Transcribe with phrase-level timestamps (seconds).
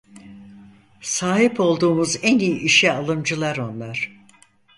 [1.01, 4.09] Sahip olduğumuz en iyi işe alımcılar onlar.